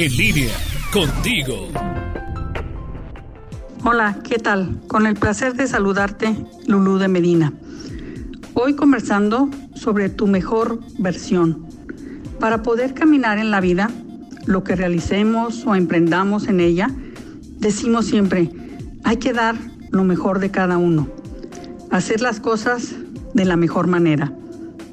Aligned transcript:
En 0.00 0.16
línea, 0.16 0.54
contigo. 0.92 1.66
Hola, 3.82 4.20
¿qué 4.22 4.38
tal? 4.38 4.80
Con 4.86 5.08
el 5.08 5.16
placer 5.16 5.54
de 5.54 5.66
saludarte, 5.66 6.36
Lulú 6.68 6.98
de 6.98 7.08
Medina. 7.08 7.52
Hoy 8.54 8.76
conversando 8.76 9.50
sobre 9.74 10.08
tu 10.08 10.28
mejor 10.28 10.78
versión. 11.00 11.66
Para 12.38 12.62
poder 12.62 12.94
caminar 12.94 13.38
en 13.38 13.50
la 13.50 13.60
vida, 13.60 13.90
lo 14.46 14.62
que 14.62 14.76
realicemos 14.76 15.66
o 15.66 15.74
emprendamos 15.74 16.46
en 16.46 16.60
ella, 16.60 16.92
decimos 17.58 18.06
siempre, 18.06 18.52
hay 19.02 19.16
que 19.16 19.32
dar 19.32 19.56
lo 19.90 20.04
mejor 20.04 20.38
de 20.38 20.52
cada 20.52 20.78
uno, 20.78 21.08
hacer 21.90 22.20
las 22.20 22.38
cosas 22.38 22.94
de 23.34 23.44
la 23.44 23.56
mejor 23.56 23.88
manera. 23.88 24.32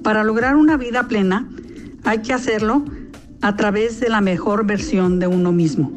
Para 0.01 0.23
lograr 0.23 0.55
una 0.55 0.77
vida 0.77 1.07
plena, 1.07 1.47
hay 2.03 2.23
que 2.23 2.33
hacerlo 2.33 2.83
a 3.45 3.55
través 3.55 3.99
de 3.99 4.09
la 4.09 4.21
mejor 4.21 4.65
versión 4.65 5.19
de 5.19 5.27
uno 5.27 5.51
mismo, 5.51 5.91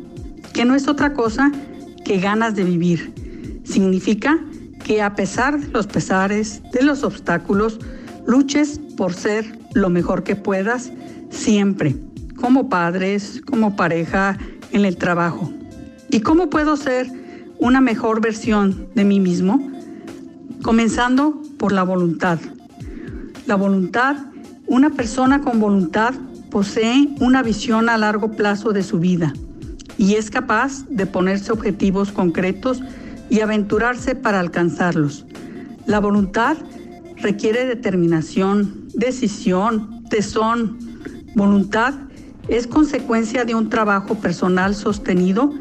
que 0.53 0.67
no 0.67 0.75
es 0.75 0.87
otra 0.87 1.15
cosa 1.15 1.51
que 2.05 2.21
ganas 2.21 2.55
de 2.55 2.63
vivir. 2.63 3.63
Significa 3.65 4.39
que 4.85 5.01
a 5.01 5.15
pesar 5.15 5.59
de 5.59 5.69
los 5.69 5.87
pesares, 5.87 6.61
de 6.75 6.83
los 6.83 7.05
obstáculos, 7.05 7.79
luches 8.27 8.79
por 8.99 9.15
ser 9.15 9.59
lo 9.73 9.89
mejor 9.89 10.25
que 10.25 10.37
puedas 10.37 10.93
siempre, 11.31 11.97
como 12.37 12.69
padres, 12.69 13.41
como 13.47 13.77
pareja, 13.77 14.37
en 14.73 14.85
el 14.85 14.99
trabajo. 14.99 15.51
¿Y 16.11 16.21
cómo 16.21 16.51
puedo 16.51 16.77
ser 16.77 17.11
una 17.59 17.81
mejor 17.81 18.21
versión 18.21 18.89
de 18.95 19.07
mí 19.07 19.21
mismo? 19.21 19.73
Comenzando 20.63 21.41
por 21.57 21.73
la 21.73 21.83
voluntad. 21.83 22.39
La 23.47 23.55
voluntad, 23.55 24.17
una 24.67 24.91
persona 24.91 25.41
con 25.41 25.61
voluntad 25.61 26.13
posee 26.51 27.09
una 27.21 27.43
visión 27.43 27.89
a 27.89 27.99
largo 27.99 28.33
plazo 28.33 28.73
de 28.73 28.83
su 28.83 28.99
vida 28.99 29.33
y 29.97 30.15
es 30.15 30.31
capaz 30.31 30.85
de 30.89 31.07
ponerse 31.07 31.53
objetivos 31.53 32.13
concretos 32.13 32.83
y 33.29 33.41
aventurarse 33.41 34.15
para 34.15 34.41
alcanzarlos. 34.41 35.27
La 35.87 36.01
voluntad 36.01 36.57
requiere 37.17 37.67
determinación, 37.67 38.89
decisión, 38.95 40.05
tesón. 40.09 40.79
Voluntad 41.35 41.95
es 42.49 42.67
consecuencia 42.67 43.45
de 43.45 43.55
un 43.55 43.69
trabajo 43.69 44.15
personal 44.15 44.75
sostenido 44.75 45.53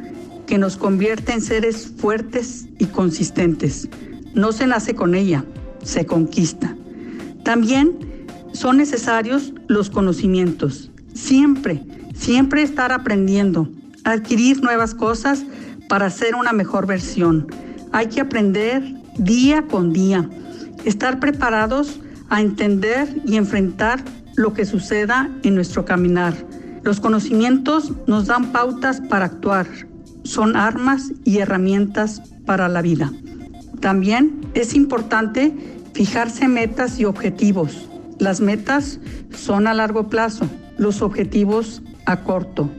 que 0.45 0.57
nos 0.57 0.77
convierte 0.77 1.33
en 1.33 1.41
seres 1.41 1.91
fuertes 1.97 2.67
y 2.79 2.85
consistentes. 2.85 3.89
No 4.33 4.51
se 4.51 4.67
nace 4.67 4.95
con 4.95 5.15
ella, 5.15 5.43
se 5.83 6.05
conquista. 6.05 6.75
También 7.43 8.06
son 8.57 8.77
necesarios 8.77 9.53
los 9.67 9.91
conocimientos. 9.91 10.89
Siempre, 11.13 11.83
siempre 12.15 12.63
estar 12.63 12.91
aprendiendo, 12.91 13.69
adquirir 14.03 14.63
nuevas 14.63 14.95
cosas 14.95 15.45
para 15.87 16.09
ser 16.09 16.33
una 16.33 16.53
mejor 16.53 16.87
versión. 16.87 17.47
Hay 17.91 18.07
que 18.07 18.19
aprender 18.19 18.83
día 19.19 19.67
con 19.67 19.93
día, 19.93 20.27
estar 20.85 21.19
preparados 21.19 21.99
a 22.29 22.41
entender 22.41 23.21
y 23.27 23.35
enfrentar 23.35 24.03
lo 24.35 24.53
que 24.53 24.65
suceda 24.65 25.29
en 25.43 25.53
nuestro 25.53 25.85
caminar. 25.85 26.33
Los 26.81 26.99
conocimientos 26.99 27.93
nos 28.07 28.25
dan 28.25 28.51
pautas 28.51 29.01
para 29.01 29.25
actuar, 29.25 29.67
son 30.23 30.55
armas 30.55 31.11
y 31.23 31.37
herramientas 31.37 32.23
para 32.47 32.67
la 32.69 32.81
vida. 32.81 33.13
También 33.81 34.41
es 34.55 34.73
importante 34.73 35.53
fijarse 35.93 36.47
metas 36.47 36.99
y 36.99 37.05
objetivos, 37.05 37.87
las 38.19 38.41
metas 38.41 38.99
son 39.31 39.67
a 39.67 39.73
largo 39.73 40.07
plazo, 40.07 40.49
los 40.77 41.01
objetivos 41.01 41.83
a 42.05 42.23
corto. 42.23 42.69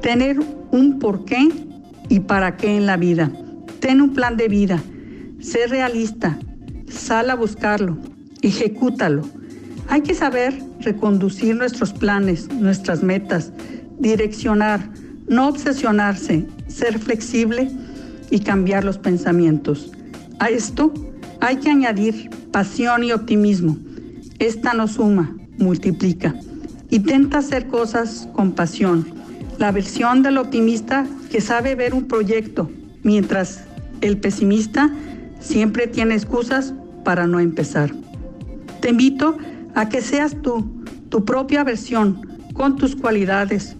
Tener 0.00 0.38
un 0.70 0.98
por 0.98 1.24
qué 1.24 1.48
y 2.08 2.20
para 2.20 2.56
qué 2.56 2.76
en 2.76 2.86
la 2.86 2.96
vida. 2.96 3.30
Ten 3.80 4.00
un 4.00 4.14
plan 4.14 4.36
de 4.36 4.48
vida. 4.48 4.82
Sé 5.40 5.66
realista. 5.66 6.38
Sal 6.88 7.28
a 7.28 7.34
buscarlo. 7.34 7.98
Ejecútalo. 8.40 9.22
Hay 9.88 10.02
que 10.02 10.14
saber 10.14 10.58
reconducir 10.80 11.54
nuestros 11.54 11.92
planes, 11.92 12.48
nuestras 12.48 13.02
metas, 13.02 13.52
direccionar, 13.98 14.88
no 15.26 15.48
obsesionarse, 15.48 16.46
ser 16.66 16.98
flexible 16.98 17.70
y 18.30 18.40
cambiar 18.40 18.84
los 18.84 18.96
pensamientos. 18.96 19.92
A 20.38 20.48
esto 20.48 20.92
hay 21.40 21.56
que 21.56 21.70
añadir 21.70 22.30
pasión 22.52 23.04
y 23.04 23.12
optimismo 23.12 23.76
esta 24.38 24.72
no 24.72 24.86
suma, 24.86 25.34
multiplica. 25.58 26.34
Intenta 26.90 27.38
hacer 27.38 27.66
cosas 27.66 28.28
con 28.32 28.52
pasión. 28.52 29.06
La 29.58 29.72
versión 29.72 30.22
del 30.22 30.38
optimista 30.38 31.06
que 31.30 31.40
sabe 31.40 31.74
ver 31.74 31.92
un 31.92 32.06
proyecto, 32.06 32.70
mientras 33.02 33.64
el 34.00 34.18
pesimista 34.18 34.90
siempre 35.40 35.86
tiene 35.88 36.14
excusas 36.14 36.72
para 37.04 37.26
no 37.26 37.40
empezar. 37.40 37.92
Te 38.80 38.90
invito 38.90 39.36
a 39.74 39.88
que 39.88 40.00
seas 40.00 40.36
tú, 40.40 40.64
tu 41.08 41.24
propia 41.24 41.64
versión, 41.64 42.20
con 42.54 42.76
tus 42.76 42.94
cualidades, 42.94 43.76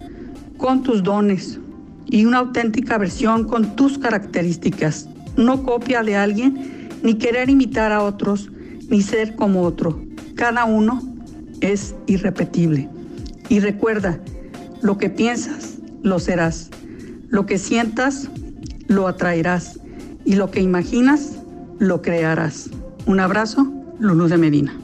con 0.57 0.83
tus 0.83 1.03
dones 1.03 1.59
y 2.05 2.25
una 2.25 2.39
auténtica 2.39 2.97
versión 2.97 3.45
con 3.45 3.75
tus 3.75 3.97
características. 3.97 5.07
No 5.37 5.63
copia 5.63 6.03
de 6.03 6.15
alguien, 6.15 6.89
ni 7.01 7.15
querer 7.15 7.49
imitar 7.49 7.91
a 7.91 8.03
otros, 8.03 8.49
ni 8.89 9.01
ser 9.01 9.35
como 9.35 9.63
otro. 9.63 10.08
Cada 10.39 10.63
uno 10.63 11.01
es 11.59 11.95
irrepetible. 12.07 12.87
Y 13.49 13.59
recuerda, 13.59 14.21
lo 14.81 14.97
que 14.97 15.09
piensas, 15.09 15.79
lo 16.01 16.17
serás. 16.17 16.69
Lo 17.27 17.45
que 17.45 17.57
sientas, 17.57 18.29
lo 18.87 19.09
atraerás. 19.09 19.81
Y 20.23 20.35
lo 20.35 20.49
que 20.49 20.61
imaginas, 20.61 21.39
lo 21.79 22.01
crearás. 22.01 22.69
Un 23.05 23.19
abrazo, 23.19 23.69
Lulú 23.99 24.29
de 24.29 24.37
Medina. 24.37 24.79